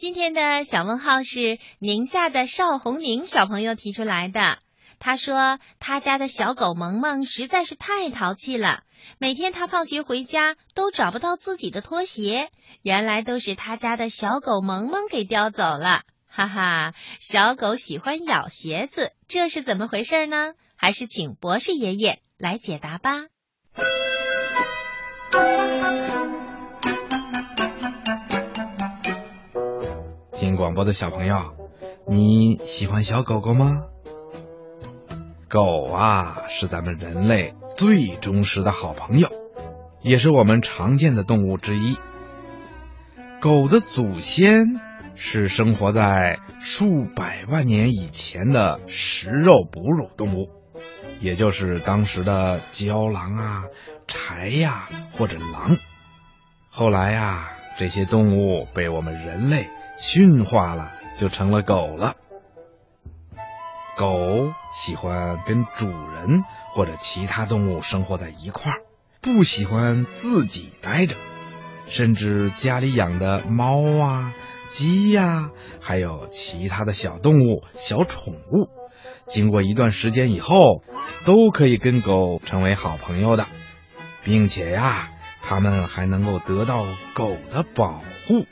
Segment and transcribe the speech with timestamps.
[0.00, 4.56] 今天的小问号是宁夏的邵红宁小朋友提出来的。
[4.98, 8.80] 他说他家的小狗萌萌实在是太淘气了，
[9.18, 12.48] 每天他放学回家都找不到自己的拖鞋，
[12.80, 16.00] 原来都是他家的小狗萌萌给叼走了。
[16.26, 20.54] 哈哈，小狗喜欢咬鞋子，这是怎么回事呢？
[20.76, 23.26] 还是请博士爷爷来解答吧。
[30.40, 31.52] 听广播的小朋友，
[32.08, 33.82] 你喜欢小狗狗吗？
[35.50, 39.28] 狗啊，是咱们人类最忠实的好朋友，
[40.00, 41.98] 也是我们常见的动物之一。
[43.38, 44.80] 狗的祖先
[45.14, 50.48] 是生活在数百万年以前的食肉哺乳动物，
[51.20, 53.64] 也就是当时的郊狼啊、
[54.08, 55.76] 豺呀或者狼。
[56.70, 59.68] 后来呀，这些动物被我们人类。
[60.00, 62.16] 驯化了就成了狗了。
[63.96, 66.42] 狗喜欢跟主人
[66.72, 68.78] 或者其他动物生活在一块儿，
[69.20, 71.16] 不喜欢自己待着。
[71.86, 74.32] 甚至家里养的猫啊、
[74.68, 78.70] 鸡呀，还有其他的小动物、小宠物，
[79.26, 80.84] 经过一段时间以后，
[81.24, 83.48] 都可以跟狗成为好朋友的，
[84.22, 85.10] 并且呀，
[85.42, 88.46] 它们还能够得到狗的保护。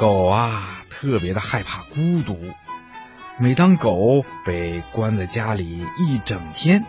[0.00, 2.38] 狗啊，特别的害怕孤独。
[3.38, 6.86] 每当狗被关在家里一整天，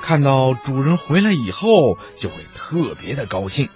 [0.00, 3.68] 看到主人回来以后，就会特别的高兴。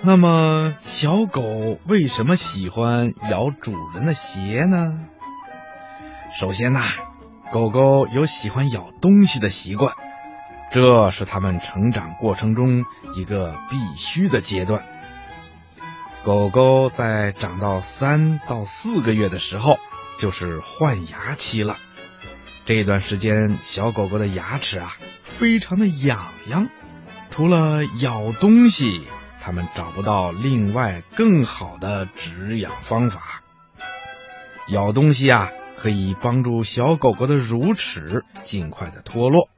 [0.00, 5.00] 那么，小狗为什么喜欢咬主人的鞋呢？
[6.38, 6.82] 首先呐，
[7.52, 9.92] 狗狗有喜欢咬东西的习惯，
[10.70, 12.84] 这是它们成长过程中
[13.16, 14.84] 一个必须的阶段。
[16.28, 19.78] 狗狗在长到三到四个月的时候，
[20.18, 21.78] 就是换牙期了。
[22.66, 26.68] 这段时间，小狗狗的牙齿啊，非常的痒痒。
[27.30, 29.08] 除了咬东西，
[29.40, 33.42] 它们找不到另外更好的止痒方法。
[34.68, 39.48] 咬东西啊，可以帮助小狗狗的乳齿尽快的脱落。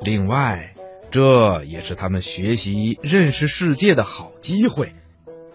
[0.00, 0.72] 另外，
[1.10, 4.94] 这也是它们学习认识世界的好机会。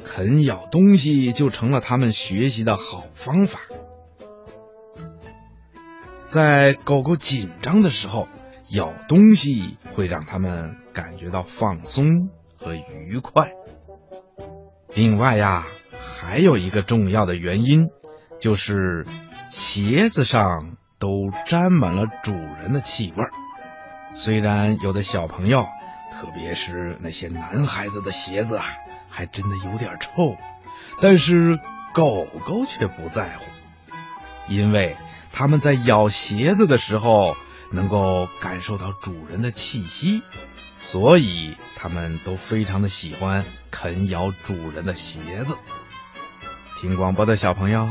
[0.07, 3.59] 啃咬东西就成了他们学习的好方法。
[6.25, 8.27] 在狗狗紧张的时候，
[8.71, 13.51] 咬东西会让它们感觉到放松和愉快。
[14.95, 15.67] 另外呀，
[15.99, 17.89] 还有一个重要的原因，
[18.39, 19.05] 就是
[19.49, 23.25] 鞋子上都沾满了主人的气味。
[24.13, 25.65] 虽然有的小朋友，
[26.11, 28.65] 特别是那些男孩子的鞋子啊。
[29.09, 30.37] 还真的有点臭，
[31.01, 31.59] 但是
[31.93, 33.45] 狗狗却不在乎，
[34.47, 34.97] 因为
[35.31, 37.35] 它们在咬鞋子的时候
[37.71, 40.23] 能够感受到主人的气息，
[40.75, 45.57] 所以它们都非常的喜欢啃咬主人的鞋子。
[46.79, 47.89] 听广播的小朋友，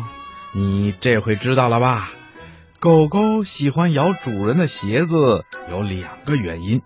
[0.55, 2.11] 你这回知道了吧？
[2.79, 6.83] 狗狗喜欢咬主人的鞋子有两个原因，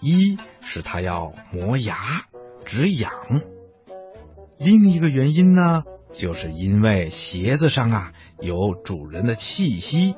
[0.00, 1.96] 一是它要磨牙
[2.64, 3.10] 止痒。
[4.64, 10.14] 另一个原因呢，就是因为鞋子上啊有主人的气息，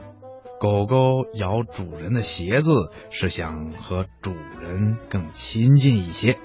[0.61, 6.39] 狗狗咬主人的鞋子是想和主人更亲近一些。